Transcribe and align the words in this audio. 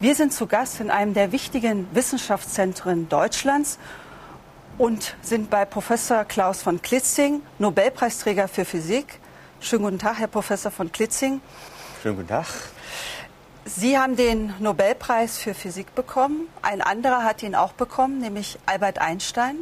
Wir 0.00 0.14
sind 0.14 0.32
zu 0.32 0.46
Gast 0.46 0.78
in 0.78 0.92
einem 0.92 1.12
der 1.12 1.32
wichtigen 1.32 1.88
Wissenschaftszentren 1.92 3.08
Deutschlands 3.08 3.80
und 4.78 5.16
sind 5.22 5.50
bei 5.50 5.64
Professor 5.64 6.24
Klaus 6.24 6.62
von 6.62 6.80
Klitzing, 6.80 7.42
Nobelpreisträger 7.58 8.46
für 8.46 8.64
Physik. 8.64 9.18
Schönen 9.58 9.82
guten 9.82 9.98
Tag, 9.98 10.20
Herr 10.20 10.28
Professor 10.28 10.70
von 10.70 10.92
Klitzing. 10.92 11.40
Schönen 12.00 12.14
guten 12.14 12.28
Tag. 12.28 12.46
Sie 13.64 13.98
haben 13.98 14.14
den 14.14 14.54
Nobelpreis 14.60 15.38
für 15.38 15.52
Physik 15.52 15.92
bekommen. 15.96 16.46
Ein 16.62 16.80
anderer 16.80 17.24
hat 17.24 17.42
ihn 17.42 17.56
auch 17.56 17.72
bekommen, 17.72 18.18
nämlich 18.18 18.56
Albert 18.66 19.00
Einstein. 19.00 19.56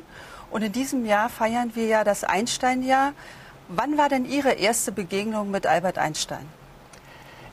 Und 0.51 0.61
in 0.61 0.73
diesem 0.73 1.07
Jahr 1.07 1.31
feiern 1.31 1.71
wir 1.73 1.87
ja 1.87 2.05
das 2.05 2.25
Einstein-Jahr. 2.25 3.15
Wann 3.69 3.97
war 3.97 4.11
denn 4.11 4.27
Ihre 4.27 4.53
erste 4.53 4.93
Begegnung 4.93 5.51
mit 5.51 5.67
Albert 5.67 5.97
Einstein? 5.97 6.47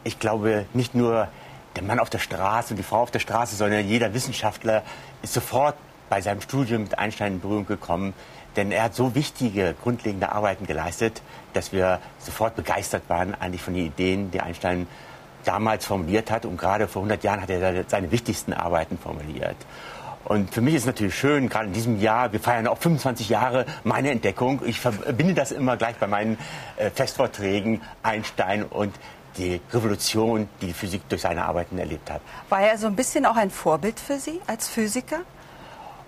Ich 0.03 0.19
glaube, 0.19 0.65
nicht 0.73 0.95
nur 0.95 1.29
der 1.75 1.83
Mann 1.83 1.99
auf 1.99 2.09
der 2.09 2.19
Straße 2.19 2.71
und 2.71 2.77
die 2.77 2.83
Frau 2.83 3.01
auf 3.01 3.11
der 3.11 3.19
Straße, 3.19 3.55
sondern 3.55 3.87
jeder 3.87 4.13
Wissenschaftler 4.13 4.83
ist 5.21 5.33
sofort 5.33 5.75
bei 6.09 6.21
seinem 6.21 6.41
Studium 6.41 6.83
mit 6.83 6.99
Einstein 6.99 7.33
in 7.33 7.39
Berührung 7.39 7.65
gekommen. 7.65 8.13
Denn 8.55 8.71
er 8.71 8.83
hat 8.83 8.93
so 8.93 9.15
wichtige, 9.15 9.73
grundlegende 9.81 10.31
Arbeiten 10.31 10.67
geleistet, 10.67 11.21
dass 11.53 11.71
wir 11.71 11.99
sofort 12.19 12.55
begeistert 12.55 13.03
waren 13.07 13.33
eigentlich 13.33 13.61
von 13.63 13.73
den 13.73 13.87
Ideen, 13.87 14.29
die 14.29 14.41
Einstein 14.41 14.87
damals 15.43 15.85
formuliert 15.85 16.29
hat. 16.29 16.45
Und 16.45 16.57
gerade 16.57 16.87
vor 16.87 17.01
100 17.01 17.23
Jahren 17.23 17.41
hat 17.41 17.49
er 17.49 17.83
seine 17.87 18.11
wichtigsten 18.11 18.53
Arbeiten 18.53 18.99
formuliert. 18.99 19.57
Und 20.25 20.53
für 20.53 20.61
mich 20.61 20.75
ist 20.75 20.81
es 20.83 20.87
natürlich 20.87 21.15
schön, 21.15 21.49
gerade 21.49 21.67
in 21.67 21.73
diesem 21.73 21.99
Jahr, 21.99 22.31
wir 22.31 22.39
feiern 22.39 22.67
auch 22.67 22.77
25 22.77 23.27
Jahre 23.27 23.65
meine 23.83 24.11
Entdeckung. 24.11 24.61
Ich 24.65 24.79
verbinde 24.79 25.33
das 25.33 25.51
immer 25.51 25.75
gleich 25.75 25.97
bei 25.97 26.07
meinen 26.07 26.37
äh, 26.77 26.89
Festvorträgen, 26.91 27.81
Einstein 28.03 28.63
und 28.63 28.93
die 29.37 29.61
Revolution, 29.71 30.47
die 30.61 30.67
die 30.67 30.73
Physik 30.73 31.07
durch 31.09 31.21
seine 31.21 31.45
Arbeiten 31.45 31.77
erlebt 31.77 32.09
hat. 32.11 32.21
War 32.49 32.61
er 32.61 32.77
so 32.77 32.87
ein 32.87 32.95
bisschen 32.95 33.25
auch 33.25 33.35
ein 33.35 33.51
Vorbild 33.51 33.99
für 33.99 34.19
Sie 34.19 34.39
als 34.47 34.67
Physiker? 34.67 35.21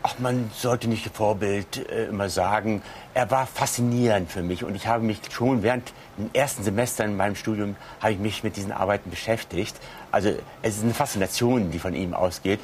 Ach, 0.07 0.19
man 0.19 0.51
sollte 0.53 0.87
nicht 0.87 1.09
Vorbild 1.15 1.89
äh, 1.89 2.05
immer 2.05 2.29
sagen. 2.29 2.83
Er 3.15 3.31
war 3.31 3.47
faszinierend 3.47 4.31
für 4.31 4.43
mich 4.43 4.63
und 4.63 4.75
ich 4.75 4.85
habe 4.85 5.03
mich 5.03 5.19
schon 5.31 5.63
während 5.63 5.93
den 6.19 6.29
ersten 6.31 6.61
Semestern 6.63 7.09
in 7.09 7.17
meinem 7.17 7.35
Studium 7.35 7.75
habe 8.01 8.13
ich 8.13 8.19
mich 8.19 8.43
mit 8.43 8.55
diesen 8.55 8.71
Arbeiten 8.71 9.09
beschäftigt. 9.09 9.75
Also 10.11 10.29
es 10.61 10.77
ist 10.77 10.83
eine 10.83 10.93
Faszination, 10.93 11.71
die 11.71 11.79
von 11.79 11.95
ihm 11.95 12.13
ausgeht. 12.13 12.59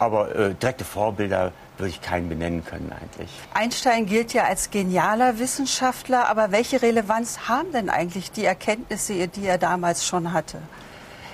Aber 0.00 0.34
äh, 0.34 0.54
direkte 0.54 0.84
Vorbilder 0.84 1.52
würde 1.76 1.90
ich 1.90 2.00
keinen 2.00 2.30
benennen 2.30 2.64
können 2.64 2.90
eigentlich. 2.90 3.30
Einstein 3.52 4.06
gilt 4.06 4.32
ja 4.32 4.44
als 4.44 4.70
genialer 4.70 5.38
Wissenschaftler, 5.38 6.26
aber 6.28 6.52
welche 6.52 6.80
Relevanz 6.80 7.48
haben 7.48 7.70
denn 7.72 7.90
eigentlich 7.90 8.32
die 8.32 8.44
Erkenntnisse, 8.44 9.28
die 9.28 9.46
er 9.46 9.58
damals 9.58 10.06
schon 10.06 10.32
hatte? 10.32 10.58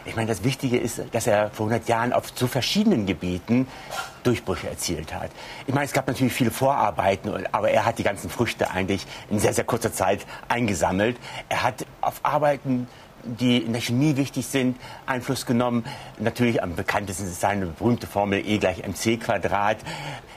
Ich 0.05 0.17
meine, 0.17 0.29
das 0.29 0.43
Wichtige 0.43 0.79
ist, 0.79 1.01
dass 1.13 1.29
er 1.29 1.51
vor 1.51 1.67
100 1.67 1.89
Jahren 1.89 2.13
auf 2.13 2.33
so 2.35 2.49
verschiedenen 2.49 3.07
Gebieten 3.07 3.69
Durchbrüche 4.25 4.69
erzielt 4.69 5.15
hat. 5.15 5.31
Ich 5.69 5.75
meine, 5.75 5.87
es 5.87 5.93
gab 5.93 6.09
natürlich 6.09 6.33
viele 6.33 6.51
Vorarbeiten, 6.51 7.47
aber 7.53 7.71
er 7.71 7.85
hat 7.85 7.99
die 7.99 8.05
ganzen 8.05 8.31
Früchte 8.31 8.71
eigentlich 8.71 9.07
in 9.31 9.39
sehr, 9.39 9.53
sehr 9.53 9.65
kurzer 9.65 9.93
Zeit 9.93 10.27
eingesammelt. 10.49 11.17
Er 11.49 11.63
hat 11.63 11.87
auf 12.01 12.21
Arbeiten 12.25 12.89
die 13.27 13.59
in 13.59 13.73
der 13.73 13.83
Chemie 13.83 14.17
wichtig 14.17 14.47
sind, 14.47 14.77
Einfluss 15.07 15.47
genommen. 15.47 15.85
Natürlich 16.19 16.63
am 16.63 16.75
bekanntesten 16.77 17.27
ist 17.27 17.41
seine 17.41 17.67
berühmte 17.67 18.07
Formel 18.07 18.47
E 18.47 18.59
gleich 18.59 18.87
mc 18.87 19.19
Quadrat. 19.19 19.79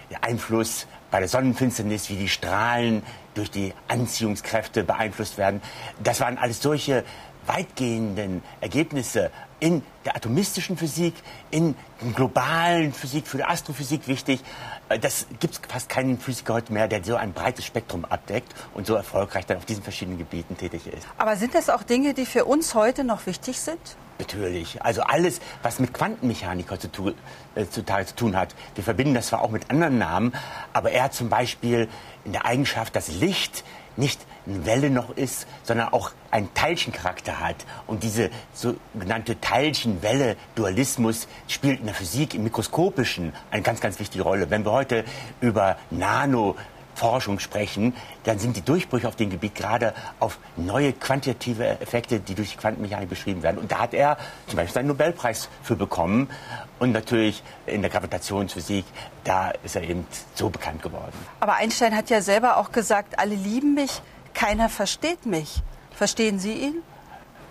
Der 0.09 0.23
Einfluss 0.23 0.87
bei 1.11 1.19
der 1.19 1.27
Sonnenfinsternis, 1.27 2.09
wie 2.09 2.15
die 2.15 2.29
Strahlen 2.29 3.03
durch 3.33 3.51
die 3.51 3.73
Anziehungskräfte 3.87 4.83
beeinflusst 4.83 5.37
werden. 5.37 5.61
Das 6.03 6.19
waren 6.19 6.37
alles 6.37 6.61
solche 6.61 7.03
weitgehenden 7.49 8.41
Ergebnisse 8.61 9.31
in 9.59 9.81
der 10.05 10.15
atomistischen 10.15 10.77
Physik, 10.77 11.15
in 11.51 11.75
der 12.01 12.11
globalen 12.13 12.93
Physik, 12.93 13.27
für 13.27 13.37
die 13.37 13.43
Astrophysik 13.43 14.07
wichtig. 14.07 14.39
Äh, 14.87 14.99
das 14.99 15.27
gibt 15.39 15.55
es 15.55 15.61
fast 15.67 15.89
keinen 15.89 16.17
Physiker 16.17 16.53
heute 16.53 16.71
mehr, 16.71 16.87
der 16.87 17.03
so 17.03 17.15
ein 17.15 17.33
breites 17.33 17.65
Spektrum 17.65 18.05
abdeckt 18.05 18.53
und 18.73 18.87
so 18.87 18.95
erfolgreich 18.95 19.45
dann 19.45 19.57
auf 19.57 19.65
diesen 19.65 19.83
verschiedenen 19.83 20.17
Gebieten 20.17 20.55
tätig 20.57 20.87
ist. 20.87 21.05
Aber 21.17 21.35
sind 21.35 21.55
das 21.55 21.69
auch 21.69 21.83
Dinge, 21.83 22.13
die 22.13 22.25
für 22.25 22.45
uns 22.45 22.75
heute 22.75 23.03
noch 23.03 23.25
wichtig 23.25 23.59
sind? 23.59 23.79
Natürlich. 24.19 24.81
Also 24.81 25.01
alles, 25.01 25.39
was 25.63 25.79
mit 25.79 25.93
Quantenmechanik 25.93 26.69
heutzutage 26.69 27.15
äh, 27.55 27.65
zu 28.05 28.15
tun 28.15 28.35
hat. 28.35 28.53
Wir 28.75 28.83
verbinden 28.83 29.13
das 29.13 29.27
zwar 29.27 29.41
auch 29.41 29.49
mit 29.49 29.69
anderen 29.69 29.97
Namen, 29.97 30.33
aber 30.73 30.91
er 30.91 31.03
hat 31.03 31.13
zum 31.13 31.29
Beispiel 31.29 31.87
in 32.25 32.33
der 32.33 32.45
Eigenschaft, 32.45 32.95
das 32.95 33.07
Licht 33.07 33.63
nicht 33.97 34.19
eine 34.45 34.65
Welle 34.65 34.89
noch 34.89 35.15
ist, 35.15 35.47
sondern 35.63 35.89
auch 35.89 36.11
einen 36.31 36.53
Teilchencharakter 36.53 37.39
hat. 37.39 37.65
Und 37.87 38.03
diese 38.03 38.29
sogenannte 38.53 39.39
Teilchenwelle-Dualismus 39.39 41.27
spielt 41.47 41.79
in 41.79 41.85
der 41.85 41.95
Physik 41.95 42.35
im 42.35 42.43
Mikroskopischen 42.43 43.33
eine 43.51 43.61
ganz, 43.61 43.81
ganz 43.81 43.99
wichtige 43.99 44.23
Rolle. 44.23 44.49
Wenn 44.49 44.65
wir 44.65 44.71
heute 44.71 45.03
über 45.41 45.77
Nano 45.91 46.55
Forschung 46.99 47.39
sprechen, 47.39 47.95
dann 48.25 48.39
sind 48.39 48.57
die 48.57 48.61
Durchbrüche 48.61 49.07
auf 49.07 49.15
dem 49.15 49.29
Gebiet 49.29 49.55
gerade 49.55 49.93
auf 50.19 50.37
neue 50.57 50.91
quantitative 50.91 51.79
Effekte, 51.79 52.19
die 52.19 52.35
durch 52.35 52.51
die 52.51 52.57
Quantenmechanik 52.57 53.09
beschrieben 53.09 53.41
werden. 53.41 53.57
Und 53.57 53.71
da 53.71 53.79
hat 53.79 53.93
er 53.93 54.17
zum 54.47 54.57
Beispiel 54.57 54.73
seinen 54.73 54.87
Nobelpreis 54.87 55.47
für 55.63 55.77
bekommen. 55.77 56.29
Und 56.77 56.91
natürlich 56.91 57.41
in 57.65 57.81
der 57.81 57.89
Gravitationsphysik, 57.89 58.85
da 59.23 59.51
ist 59.63 59.77
er 59.77 59.83
eben 59.83 60.05
so 60.35 60.49
bekannt 60.49 60.83
geworden. 60.83 61.13
Aber 61.39 61.55
Einstein 61.55 61.95
hat 61.95 62.09
ja 62.09 62.21
selber 62.21 62.57
auch 62.57 62.73
gesagt, 62.73 63.17
alle 63.17 63.35
lieben 63.35 63.75
mich, 63.75 64.01
keiner 64.33 64.67
versteht 64.67 65.25
mich. 65.25 65.61
Verstehen 65.91 66.37
Sie 66.39 66.53
ihn? 66.53 66.75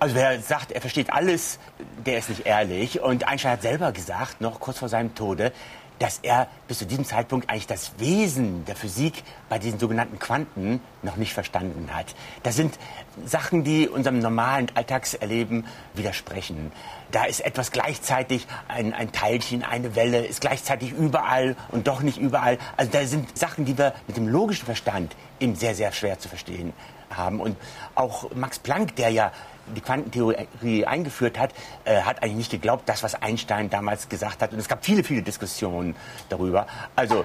Also 0.01 0.15
wer 0.15 0.41
sagt, 0.41 0.73
er 0.73 0.81
versteht 0.81 1.13
alles, 1.13 1.59
der 2.07 2.19
ist 2.19 2.29
nicht 2.29 2.47
ehrlich. 2.47 3.01
Und 3.01 3.27
Einstein 3.27 3.53
hat 3.53 3.63
selber 3.63 3.93
gesagt, 3.93 4.41
noch 4.41 4.61
kurz 4.61 4.79
vor 4.79 4.89
seinem 4.89 5.15
Tode, 5.15 5.53
dass 5.99 6.19
er 6.23 6.49
bis 6.67 6.79
zu 6.79 6.87
diesem 6.87 7.05
Zeitpunkt 7.05 7.51
eigentlich 7.51 7.67
das 7.67 7.93
Wesen 7.99 8.65
der 8.65 8.77
Physik 8.77 9.23
bei 9.49 9.59
diesen 9.59 9.79
sogenannten 9.79 10.19
Quanten 10.19 10.81
noch 11.03 11.17
nicht 11.17 11.33
verstanden 11.33 11.89
hat. 11.93 12.15
Das 12.43 12.57
sind 12.57 12.79
Sachen, 13.25 13.65
die 13.65 13.89
unserem 13.89 14.19
normalen 14.19 14.69
Alltagserleben 14.75 15.67
widersprechen. 15.95 16.73
Da 17.11 17.25
ist 17.25 17.41
etwas 17.41 17.73
gleichzeitig, 17.73 18.47
ein, 18.69 18.93
ein 18.93 19.13
Teilchen, 19.13 19.63
eine 19.65 19.95
Welle, 19.97 20.27
ist 20.27 20.41
gleichzeitig 20.41 20.93
überall 20.93 21.57
und 21.71 21.89
doch 21.89 22.01
nicht 22.01 22.19
überall. 22.19 22.59
Also 22.77 22.93
da 22.93 23.05
sind 23.07 23.37
Sachen, 23.37 23.65
die 23.65 23.79
wir 23.79 23.95
mit 24.07 24.17
dem 24.17 24.29
logischen 24.29 24.67
Verstand 24.67 25.17
eben 25.41 25.55
sehr, 25.55 25.75
sehr 25.75 25.93
schwer 25.93 26.19
zu 26.19 26.29
verstehen 26.29 26.73
haben. 27.17 27.41
Und 27.41 27.57
auch 27.95 28.35
Max 28.35 28.59
Planck, 28.59 28.97
der 28.97 29.11
ja 29.11 29.33
die 29.75 29.81
Quantentheorie 29.81 30.87
eingeführt 30.87 31.39
hat, 31.39 31.53
äh, 31.85 32.03
hat 32.03 32.23
eigentlich 32.23 32.37
nicht 32.37 32.51
geglaubt, 32.51 32.89
das, 32.89 33.03
was 33.03 33.15
Einstein 33.15 33.71
damals 33.71 34.09
gesagt 34.09 34.43
hat. 34.43 34.53
Und 34.53 34.59
es 34.59 34.69
gab 34.69 34.85
viele, 34.85 35.05
viele 35.05 35.23
Diskussionen 35.23 35.95
darüber. 36.29 36.67
Also, 36.97 37.25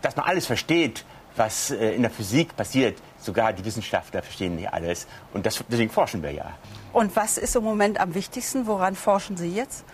dass 0.00 0.16
man 0.16 0.26
alles 0.26 0.46
versteht, 0.46 1.04
was 1.36 1.70
äh, 1.70 1.94
in 1.94 2.02
der 2.02 2.10
Physik 2.10 2.56
passiert, 2.56 2.98
sogar 3.18 3.52
die 3.52 3.64
Wissenschaftler 3.64 4.22
verstehen 4.22 4.56
nicht 4.56 4.72
alles. 4.72 5.06
Und 5.32 5.46
das, 5.46 5.62
deswegen 5.68 5.90
forschen 5.90 6.22
wir 6.22 6.32
ja. 6.32 6.52
Und 6.92 7.14
was 7.16 7.38
ist 7.38 7.56
im 7.56 7.64
Moment 7.64 8.00
am 8.00 8.14
wichtigsten? 8.14 8.66
Woran 8.66 8.94
forschen 8.94 9.36
Sie 9.36 9.48
jetzt? 9.48 9.84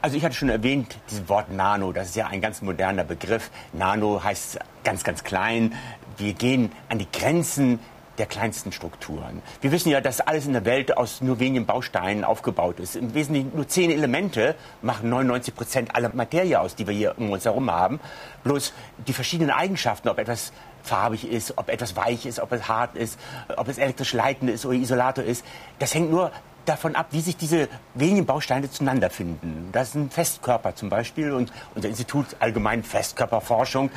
Also 0.00 0.16
ich 0.16 0.24
hatte 0.24 0.36
schon 0.36 0.48
erwähnt, 0.48 0.96
dieses 1.10 1.28
Wort 1.28 1.50
Nano, 1.50 1.92
das 1.92 2.10
ist 2.10 2.16
ja 2.16 2.28
ein 2.28 2.40
ganz 2.40 2.62
moderner 2.62 3.02
Begriff. 3.02 3.50
Nano 3.72 4.22
heißt 4.22 4.58
ganz, 4.84 5.02
ganz 5.02 5.24
klein. 5.24 5.74
Wir 6.18 6.34
gehen 6.34 6.70
an 6.88 6.98
die 6.98 7.08
Grenzen 7.10 7.80
der 8.18 8.26
kleinsten 8.26 8.72
Strukturen. 8.72 9.42
Wir 9.60 9.72
wissen 9.72 9.90
ja, 9.90 10.00
dass 10.00 10.20
alles 10.20 10.46
in 10.46 10.52
der 10.52 10.64
Welt 10.64 10.96
aus 10.96 11.20
nur 11.20 11.38
wenigen 11.38 11.66
Bausteinen 11.66 12.24
aufgebaut 12.24 12.80
ist. 12.80 12.96
Im 12.96 13.14
Wesentlichen 13.14 13.52
nur 13.54 13.68
zehn 13.68 13.90
Elemente 13.90 14.54
machen 14.82 15.08
99 15.08 15.54
Prozent 15.54 15.94
aller 15.94 16.10
Materie 16.14 16.60
aus, 16.60 16.74
die 16.74 16.86
wir 16.86 16.94
hier 16.94 17.14
um 17.16 17.30
uns 17.30 17.44
herum 17.44 17.70
haben. 17.70 18.00
Bloß 18.44 18.72
die 19.06 19.12
verschiedenen 19.12 19.50
Eigenschaften, 19.50 20.08
ob 20.08 20.18
etwas 20.18 20.52
farbig 20.82 21.30
ist, 21.30 21.56
ob 21.56 21.68
etwas 21.68 21.96
weich 21.96 22.26
ist, 22.26 22.40
ob 22.40 22.52
es 22.52 22.68
hart 22.68 22.96
ist, 22.96 23.18
ob 23.56 23.68
es 23.68 23.78
elektrisch 23.78 24.12
leitend 24.12 24.50
ist 24.50 24.64
oder 24.66 24.74
Isolator 24.74 25.24
ist, 25.24 25.44
das 25.78 25.94
hängt 25.94 26.10
nur 26.10 26.32
davon 26.64 26.96
ab, 26.96 27.08
wie 27.10 27.20
sich 27.20 27.36
diese 27.36 27.68
wenigen 27.94 28.26
Bausteine 28.26 28.70
zueinander 28.70 29.10
finden. 29.10 29.70
Das 29.72 29.88
ist 29.88 29.94
ein 29.94 30.10
Festkörper 30.10 30.74
zum 30.74 30.88
Beispiel 30.88 31.32
und 31.32 31.52
unser 31.74 31.88
Institut 31.88 32.26
Allgemein 32.40 32.82
Festkörperforschung 32.82 33.90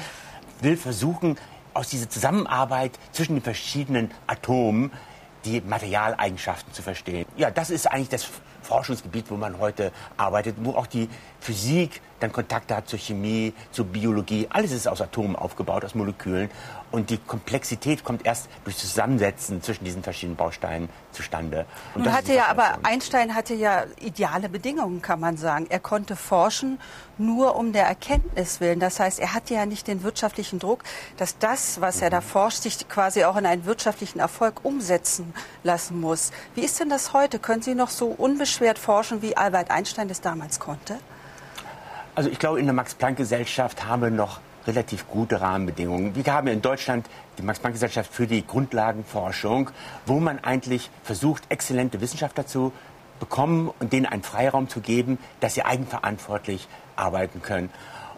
will 0.62 0.78
versuchen, 0.78 1.38
aus 1.74 1.90
dieser 1.90 2.10
Zusammenarbeit 2.10 2.98
zwischen 3.12 3.36
den 3.36 3.44
verschiedenen 3.44 4.12
Atomen 4.28 4.92
die 5.46 5.62
Materialeigenschaften 5.62 6.74
zu 6.74 6.82
verstehen. 6.82 7.26
Ja, 7.36 7.50
das 7.52 7.70
ist 7.70 7.88
eigentlich 7.92 8.10
das 8.10 8.28
Forschungsgebiet, 8.72 9.26
wo 9.30 9.36
man 9.36 9.60
heute 9.60 9.92
arbeitet, 10.16 10.56
wo 10.60 10.72
auch 10.72 10.88
die 10.88 11.10
Physik 11.42 12.02
dann 12.22 12.32
Kontakte 12.32 12.76
hat 12.76 12.88
zur 12.88 13.00
Chemie, 13.00 13.54
zur 13.72 13.86
Biologie. 13.86 14.48
Alles 14.50 14.72
ist 14.72 14.88
aus 14.88 15.02
Atomen 15.02 15.36
aufgebaut, 15.36 15.84
aus 15.84 15.96
Molekülen. 15.96 16.50
Und 16.92 17.10
die 17.10 17.18
Komplexität 17.18 18.04
kommt 18.04 18.26
erst 18.26 18.50
durch 18.64 18.78
Zusammensetzen 18.78 19.62
zwischen 19.62 19.86
diesen 19.86 20.04
verschiedenen 20.04 20.36
Bausteinen 20.36 20.90
zustande. 21.14 21.66
Und 21.96 22.04
Nun 22.04 22.14
hatte 22.14 22.34
ja, 22.34 22.48
aber 22.48 22.80
Einstein 22.84 23.34
hatte 23.34 23.54
ja 23.54 23.86
ideale 24.00 24.50
Bedingungen, 24.50 25.02
kann 25.02 25.20
man 25.20 25.38
sagen. 25.38 25.68
Er 25.70 25.80
konnte 25.80 26.16
forschen 26.16 26.80
nur 27.18 27.56
um 27.56 27.72
der 27.72 27.86
Erkenntnis 27.86 28.60
willen. 28.60 28.80
Das 28.80 29.00
heißt, 29.00 29.20
er 29.20 29.34
hatte 29.34 29.54
ja 29.54 29.66
nicht 29.66 29.88
den 29.88 30.04
wirtschaftlichen 30.04 30.60
Druck, 30.60 30.84
dass 31.18 31.38
das, 31.38 31.80
was 31.82 31.98
mhm. 31.98 32.04
er 32.04 32.10
da 32.10 32.20
mhm. 32.20 32.26
forscht, 32.26 32.64
sich 32.64 32.88
quasi 32.90 33.24
auch 33.24 33.38
in 33.38 33.46
einen 33.46 33.66
wirtschaftlichen 33.66 34.20
Erfolg 34.20 34.64
umsetzen 34.64 35.34
lassen 35.64 36.00
muss. 36.00 36.32
Wie 36.56 36.62
ist 36.62 36.80
denn 36.80 36.90
das 36.90 37.14
heute? 37.14 37.40
Können 37.40 37.62
Sie 37.62 37.74
noch 37.74 37.90
so 37.90 38.08
unbeschwert 38.08 38.61
forschen, 38.80 39.22
wie 39.22 39.36
Albert 39.36 39.72
Einstein 39.72 40.10
es 40.10 40.22
damals 40.22 40.60
konnte? 40.60 40.98
Also 42.16 42.30
ich 42.30 42.40
glaube, 42.40 42.60
in 42.60 42.66
der 42.66 42.74
Max-Planck-Gesellschaft 42.74 43.86
haben 43.86 44.02
wir 44.02 44.10
noch 44.10 44.40
relativ 44.68 45.08
gute 45.08 45.42
Rahmenbedingungen. 45.42 46.16
Wir 46.16 46.34
haben 46.34 46.48
in 46.48 46.62
Deutschland 46.62 47.08
die 47.38 47.42
Max-Planck-Gesellschaft 47.42 48.14
für 48.14 48.28
die 48.28 48.46
Grundlagenforschung, 48.46 49.72
wo 50.06 50.20
man 50.20 50.40
eigentlich 50.44 50.90
versucht, 51.04 51.44
exzellente 51.50 52.02
Wissenschaftler 52.02 52.46
zu 52.46 52.72
bekommen 53.20 53.72
und 53.80 53.94
denen 53.94 54.06
einen 54.06 54.24
Freiraum 54.24 54.70
zu 54.70 54.82
geben, 54.82 55.18
dass 55.40 55.56
sie 55.56 55.64
eigenverantwortlich 55.64 56.68
arbeiten 56.96 57.42
können. 57.42 57.70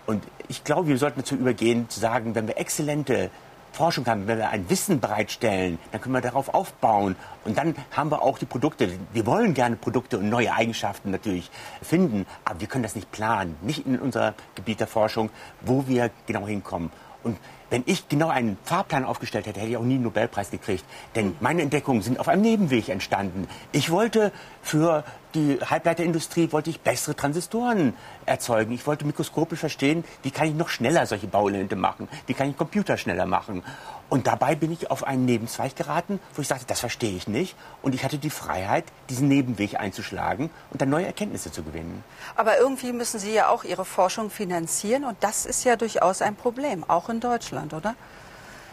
Und 0.06 0.24
ich 0.50 0.64
glaube, 0.64 0.90
wir 0.90 0.98
sollten 0.98 1.22
dazu 1.22 1.36
übergehen, 1.36 1.90
zu 1.90 2.00
sagen, 2.00 2.36
wenn 2.36 2.48
wir 2.48 2.58
exzellente 2.58 3.30
Forschung 3.74 4.06
haben, 4.06 4.28
wenn 4.28 4.38
wir 4.38 4.50
ein 4.50 4.70
Wissen 4.70 5.00
bereitstellen, 5.00 5.80
dann 5.92 6.00
können 6.00 6.14
wir 6.14 6.22
darauf 6.22 6.54
aufbauen. 6.54 7.16
Und 7.44 7.58
dann 7.58 7.76
haben 7.92 8.12
wir 8.12 8.22
auch 8.22 8.38
die 8.38 8.46
Produkte. 8.46 8.90
Wir 9.12 9.26
wollen 9.26 9.54
gerne 9.54 9.76
Produkte 9.76 10.20
und 10.20 10.30
neue 10.30 10.54
Eigenschaften 10.54 11.12
natürlich 11.12 11.50
finden, 11.82 12.26
aber 12.46 12.60
wir 12.62 12.68
können 12.68 12.84
das 12.84 12.96
nicht 12.96 13.12
planen, 13.12 13.58
nicht 13.62 13.86
in 13.86 14.00
unser 14.00 14.36
Gebiet 14.56 14.80
der 14.80 14.88
Forschung, 14.88 15.30
wo 15.62 15.88
wir 15.88 16.12
genau 16.28 16.48
hinkommen. 16.48 16.92
Und 17.24 17.38
wenn 17.70 17.84
ich 17.88 18.08
genau 18.08 18.30
einen 18.30 18.58
Fahrplan 18.64 19.06
aufgestellt 19.06 19.48
hätte, 19.48 19.60
hätte 19.60 19.72
ich 19.72 19.78
auch 19.78 19.84
nie 19.84 19.96
einen 19.96 20.04
Nobelpreis 20.04 20.52
gekriegt. 20.52 20.86
Denn 21.16 21.36
meine 21.40 21.64
Entdeckungen 21.64 22.04
sind 22.04 22.20
auf 22.20 22.28
einem 22.28 22.44
Nebenweg 22.44 22.90
entstanden. 22.90 23.48
Ich 23.72 23.90
wollte 23.90 24.32
für 24.62 25.04
die 25.36 25.60
Halbleiterindustrie 25.62 26.52
wollte 26.52 26.70
ich 26.70 26.80
bessere 26.80 27.16
Transistoren 27.16 27.94
erzeugen. 28.26 28.72
Ich 28.74 28.86
wollte 28.86 29.06
mikroskopisch 29.06 29.60
verstehen, 29.60 30.04
wie 30.22 30.32
kann 30.32 30.48
ich 30.48 30.54
noch 30.54 30.70
schneller 30.70 31.06
solche 31.06 31.28
Bauelemente 31.28 31.76
machen, 31.76 32.08
wie 32.28 32.34
kann 32.34 32.50
ich 32.50 32.58
Computer 32.58 32.98
schneller 32.98 33.26
machen. 33.26 33.64
Und 34.10 34.28
dabei 34.28 34.56
bin 34.56 34.72
ich 34.72 34.92
auf 34.92 35.04
einen 35.04 35.26
Nebenzweig 35.26 35.76
geraten, 35.76 36.20
wo 36.36 36.42
ich 36.42 36.48
sagte, 36.48 36.66
das 36.68 36.80
verstehe 36.80 37.16
ich 37.16 37.28
nicht. 37.28 37.56
Und 37.82 37.96
ich 37.96 38.04
hatte 38.04 38.18
die 38.18 38.30
Freiheit, 38.30 38.86
diesen 39.10 39.28
Nebenweg 39.28 39.80
einzuschlagen 39.80 40.50
und 40.72 40.82
dann 40.82 40.90
neue 40.90 41.08
Erkenntnisse 41.08 41.52
zu 41.52 41.64
gewinnen. 41.64 42.04
Aber 42.36 42.60
irgendwie 42.60 42.94
müssen 42.94 43.20
Sie 43.20 43.34
ja 43.34 43.50
auch 43.50 43.64
Ihre 43.64 43.86
Forschung 43.86 44.30
finanzieren. 44.30 45.04
Und 45.04 45.18
das 45.22 45.46
ist 45.46 45.64
ja 45.64 45.76
durchaus 45.76 46.22
ein 46.22 46.36
Problem, 46.36 46.84
auch 46.88 47.10
in 47.10 47.20
Deutschland, 47.20 47.74
oder? 47.74 47.96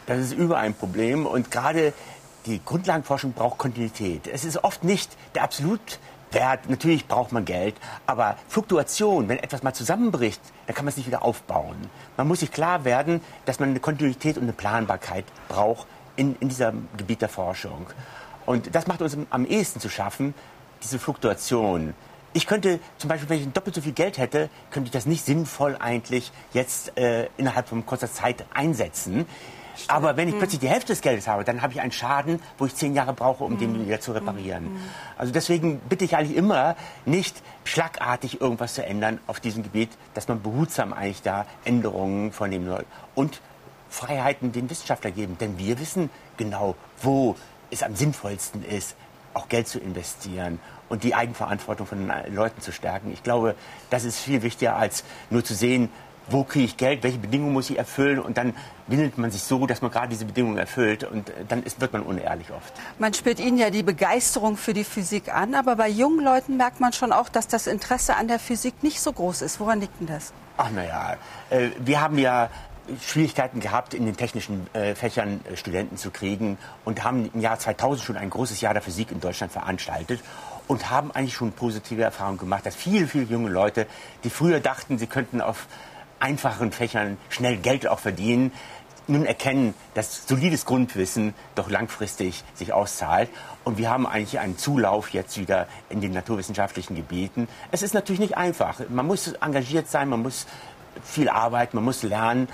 Das 0.07 0.19
ist 0.19 0.33
überall 0.33 0.65
ein 0.65 0.75
Problem. 0.75 1.25
Und 1.25 1.51
gerade 1.51 1.95
die 2.47 2.61
Grundlagenforschung 2.65 3.33
braucht 3.33 3.59
Kontinuität. 3.59 4.27
Es 4.27 4.45
ist 4.45 4.65
oft 4.65 4.85
nicht 4.85 5.17
der 5.35 5.45
absolut 5.45 5.99
Wert, 6.33 6.69
natürlich 6.69 7.07
braucht 7.07 7.33
man 7.33 7.45
Geld, 7.45 7.75
aber 8.07 8.37
Fluktuation, 8.49 9.29
wenn 9.29 9.39
etwas 9.39 9.63
mal 9.63 9.73
zusammenbricht, 9.73 10.41
dann 10.67 10.75
kann 10.75 10.85
man 10.85 10.91
es 10.91 10.97
nicht 10.97 11.07
wieder 11.07 11.23
aufbauen. 11.23 11.77
Man 12.17 12.29
muss 12.29 12.41
sich 12.41 12.53
klar 12.53 12.85
werden, 12.85 13.21
dass 13.45 13.61
man 13.61 13.71
eine 13.71 13.81
Kontinuität 13.81 14.37
und 14.37 14.45
eine 14.45 14.53
Planbarkeit 14.53 15.25
braucht 15.49 15.87
in, 16.17 16.37
in 16.41 16.49
diesem 16.49 16.89
Gebiet 16.97 17.23
der 17.23 17.29
Forschung. 17.29 17.87
Und 18.47 18.75
das 18.75 18.87
macht 18.87 19.03
uns 19.03 19.17
am 19.31 19.47
ehesten 19.47 19.81
zu 19.81 19.89
schaffen, 19.89 20.35
diese 20.83 20.99
Fluktuation. 20.99 21.95
Ich 22.33 22.47
könnte 22.47 22.79
zum 22.99 23.09
Beispiel, 23.09 23.29
wenn 23.29 23.41
ich 23.41 23.49
doppelt 23.53 23.75
so 23.75 23.81
viel 23.81 23.93
Geld 23.93 24.19
hätte, 24.19 24.51
könnte 24.71 24.87
ich 24.87 24.93
das 24.93 25.07
nicht 25.07 25.25
sinnvoll 25.25 25.77
eigentlich 25.79 26.31
jetzt 26.53 26.97
äh, 26.97 27.29
innerhalb 27.37 27.69
von 27.69 27.85
kurzer 27.85 28.13
Zeit 28.13 28.45
einsetzen. 28.55 29.27
Aber 29.89 30.17
wenn 30.17 30.29
ich 30.29 30.37
plötzlich 30.39 30.61
die 30.61 30.69
Hälfte 30.69 30.89
des 30.89 31.01
Geldes 31.01 31.29
habe, 31.29 31.45
dann 31.45 31.63
habe 31.63 31.73
ich 31.73 31.81
einen 31.81 31.93
Schaden, 31.93 32.41
wo 32.59 32.67
ich 32.67 32.75
zehn 32.75 32.95
Jahre 32.95 33.13
brauche, 33.13 33.45
um 33.45 33.59
den 33.59 33.87
wieder 33.87 34.01
zu 34.01 34.13
reparieren. 34.13 34.69
Also 35.17 35.33
deswegen 35.33 35.81
bitte 35.89 36.05
ich 36.05 36.17
eigentlich 36.17 36.37
immer, 36.37 36.77
nicht 37.05 37.43
schlagartig 37.65 38.41
irgendwas 38.41 38.75
zu 38.75 38.85
ändern 38.85 39.19
auf 39.27 39.41
diesem 39.41 39.63
Gebiet, 39.63 39.91
dass 40.15 40.29
man 40.29 40.43
behutsam 40.43 40.93
eigentlich 40.93 41.23
da 41.23 41.47
Änderungen 41.65 42.33
vornehmen 42.33 42.67
soll. 42.67 42.85
Und 43.15 43.41
Freiheiten 43.91 44.53
den 44.53 44.71
Wissenschaftler 44.71 45.11
geben. 45.11 45.37
Denn 45.39 45.59
wir 45.59 45.79
wissen 45.79 46.11
genau, 46.37 46.77
wo 47.03 47.37
es 47.71 47.83
am 47.83 47.97
sinnvollsten 47.97 48.65
ist, 48.65 48.97
auch 49.35 49.49
Geld 49.49 49.69
zu 49.69 49.79
investieren 49.79 50.59
und 50.89 51.05
die 51.05 51.15
Eigenverantwortung 51.15 51.87
von 51.87 51.99
den 51.99 52.35
Leuten 52.35 52.61
zu 52.61 52.73
stärken. 52.73 53.13
Ich 53.13 53.23
glaube, 53.23 53.55
das 53.91 54.05
ist 54.05 54.19
viel 54.19 54.43
wichtiger, 54.43 54.77
als 54.77 55.05
nur 55.29 55.45
zu 55.45 55.55
sehen, 55.55 55.89
wo 56.31 56.45
kriege 56.45 56.65
ich 56.65 56.77
Geld, 56.77 57.03
welche 57.03 57.19
Bedingungen 57.19 57.53
muss 57.53 57.71
ich 57.71 57.79
erfüllen 57.79 58.19
und 58.19 58.37
dann 58.39 58.55
windet 58.87 59.19
man 59.19 59.31
sich 59.31 59.43
so, 59.43 59.67
dass 59.67 59.83
man 59.83 59.91
gerade 59.91 60.09
diese 60.09 60.25
Bedingungen 60.25 60.59
erfüllt 60.59 61.05
und 61.05 61.33
dann 61.49 61.63
ist, 61.63 61.81
wird 61.81 61.93
man 61.93 62.03
unehrlich 62.03 62.51
oft. 62.51 62.73
Man 62.99 63.15
spürt 63.15 63.41
Ihnen 63.41 63.59
ja 63.59 63.71
die 63.71 63.83
Begeisterung 63.83 64.57
für 64.57 64.75
die 64.75 64.85
Physik 64.85 65.33
an, 65.33 65.55
aber 65.55 65.77
bei 65.77 65.89
jungen 65.89 66.25
Leuten 66.25 66.57
merkt 66.57 66.81
man 66.81 66.93
schon 66.93 67.13
auch, 67.13 67.29
dass 67.29 67.49
das 67.49 67.67
Interesse 67.67 68.17
an 68.17 68.29
der 68.29 68.39
Physik 68.39 68.83
nicht 68.83 69.01
so 69.01 69.13
groß 69.13 69.43
ist. 69.43 69.61
Woran 69.61 69.81
liegt 69.81 70.01
denn 70.01 70.07
das? 70.07 70.33
Ach 70.57 70.71
naja, 70.71 71.17
äh, 71.51 71.69
wir 71.79 72.01
haben 72.01 72.19
ja 72.19 72.51
Schwierigkeiten 73.01 73.61
gehabt, 73.61 73.95
in 73.95 74.05
den 74.05 74.17
technischen 74.17 74.67
äh, 74.73 74.95
Fächern 74.95 75.41
äh, 75.45 75.57
Studenten 75.57 75.97
zu 75.97 76.11
kriegen 76.11 76.59
und 76.85 77.05
haben 77.05 77.31
im 77.33 77.41
Jahr 77.41 77.59
2000 77.59 78.05
schon 78.05 78.17
ein 78.17 78.31
großes 78.31 78.61
Jahr 78.61 78.73
der 78.73 78.83
Physik 78.83 79.13
in 79.13 79.21
Deutschland 79.21 79.53
veranstaltet 79.53 80.21
und 80.67 80.91
haben 80.91 81.11
eigentlich 81.13 81.35
schon 81.35 81.53
positive 81.53 82.03
Erfahrungen 82.03 82.39
gemacht, 82.39 82.67
dass 82.67 82.75
viele, 82.75 83.07
viele 83.07 83.25
junge 83.25 83.51
Leute, 83.51 83.87
die 84.25 84.31
früher 84.31 84.61
dachten, 84.61 84.99
sie 84.99 85.07
könnten 85.07 85.41
auf 85.41 85.67
einfachen 86.21 86.73
Fächern 86.73 87.17
schnell 87.29 87.57
Geld 87.57 87.87
auch 87.87 87.99
verdienen, 87.99 88.53
nun 89.07 89.27
erkennen, 89.27 89.75
dass 89.95 90.27
solides 90.27 90.65
Grundwissen 90.65 91.35
doch 91.55 91.69
langfristig 91.69 92.45
sich 92.55 92.73
auszahlt. 92.73 93.29
Und 93.65 93.77
wir 93.77 93.91
haben 93.91 94.07
eigentlich 94.07 94.39
einen 94.39 94.57
Zulauf 94.57 95.11
jetzt 95.11 95.37
wieder 95.37 95.67
in 95.89 96.01
den 96.01 96.13
naturwissenschaftlichen 96.13 96.95
Gebieten. 96.95 97.49
Es 97.73 97.83
ist 97.83 97.93
natürlich 97.93 98.21
nicht 98.21 98.37
einfach. 98.37 98.81
Man 98.89 99.07
muss 99.07 99.33
engagiert 99.33 99.89
sein, 99.89 100.09
man 100.09 100.23
muss 100.23 100.47
viel 101.05 101.29
arbeiten, 101.29 101.77
man 101.77 101.85
muss 101.85 102.03
lernen 102.03 102.49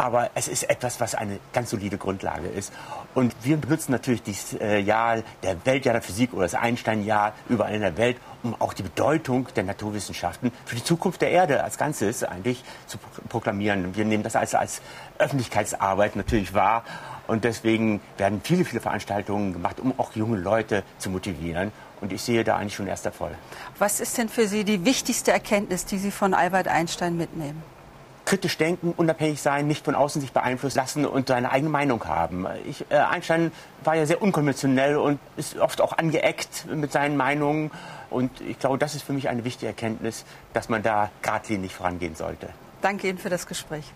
aber 0.00 0.30
es 0.34 0.48
ist 0.48 0.62
etwas, 0.70 0.98
was 0.98 1.14
eine 1.14 1.38
ganz 1.52 1.68
solide 1.68 1.98
Grundlage 1.98 2.48
ist. 2.48 2.72
Und 3.14 3.34
wir 3.42 3.58
benutzen 3.58 3.92
natürlich 3.92 4.22
dieses 4.22 4.54
äh, 4.54 4.78
Jahr 4.78 5.18
der 5.42 5.66
Weltjahr 5.66 5.92
der 5.92 6.00
Physik 6.00 6.32
oder 6.32 6.44
das 6.44 6.54
Einstein-Jahr 6.54 7.34
überall 7.50 7.74
in 7.74 7.82
der 7.82 7.98
Welt, 7.98 8.16
um 8.42 8.58
auch 8.58 8.72
die 8.72 8.82
Bedeutung 8.82 9.48
der 9.54 9.64
Naturwissenschaften 9.64 10.52
für 10.64 10.74
die 10.74 10.82
Zukunft 10.82 11.20
der 11.20 11.30
Erde 11.32 11.62
als 11.62 11.76
Ganzes 11.76 12.24
eigentlich 12.24 12.64
zu 12.86 12.96
proklamieren. 13.28 13.94
Wir 13.94 14.06
nehmen 14.06 14.22
das 14.22 14.36
als, 14.36 14.54
als 14.54 14.80
Öffentlichkeitsarbeit 15.18 16.16
natürlich 16.16 16.54
wahr. 16.54 16.82
Und 17.26 17.44
deswegen 17.44 18.00
werden 18.16 18.40
viele, 18.42 18.64
viele 18.64 18.80
Veranstaltungen 18.80 19.52
gemacht, 19.52 19.80
um 19.80 19.92
auch 19.98 20.12
junge 20.16 20.38
Leute 20.38 20.82
zu 20.96 21.10
motivieren. 21.10 21.72
Und 22.00 22.10
ich 22.10 22.22
sehe 22.22 22.42
da 22.42 22.56
eigentlich 22.56 22.74
schon 22.74 22.86
erst 22.86 23.04
Erfolg. 23.04 23.34
Was 23.78 24.00
ist 24.00 24.16
denn 24.16 24.30
für 24.30 24.48
Sie 24.48 24.64
die 24.64 24.86
wichtigste 24.86 25.30
Erkenntnis, 25.30 25.84
die 25.84 25.98
Sie 25.98 26.10
von 26.10 26.32
Albert 26.32 26.68
Einstein 26.68 27.18
mitnehmen? 27.18 27.62
Kritisch 28.30 28.56
denken, 28.58 28.94
unabhängig 28.96 29.42
sein, 29.42 29.66
nicht 29.66 29.84
von 29.84 29.96
außen 29.96 30.20
sich 30.20 30.30
beeinflussen 30.30 30.78
lassen 30.78 31.04
und 31.04 31.26
seine 31.26 31.50
eigene 31.50 31.68
Meinung 31.68 32.04
haben. 32.04 32.46
Ich, 32.64 32.88
äh, 32.88 32.94
Einstein 32.94 33.50
war 33.82 33.96
ja 33.96 34.06
sehr 34.06 34.22
unkonventionell 34.22 34.98
und 34.98 35.18
ist 35.36 35.58
oft 35.58 35.80
auch 35.80 35.98
angeeckt 35.98 36.66
mit 36.72 36.92
seinen 36.92 37.16
Meinungen. 37.16 37.72
Und 38.08 38.40
ich 38.40 38.60
glaube, 38.60 38.78
das 38.78 38.94
ist 38.94 39.02
für 39.02 39.12
mich 39.12 39.28
eine 39.28 39.42
wichtige 39.42 39.66
Erkenntnis, 39.66 40.24
dass 40.52 40.68
man 40.68 40.84
da 40.84 41.10
geradlinig 41.22 41.74
vorangehen 41.74 42.14
sollte. 42.14 42.50
Danke 42.82 43.08
Ihnen 43.08 43.18
für 43.18 43.30
das 43.30 43.48
Gespräch. 43.48 43.92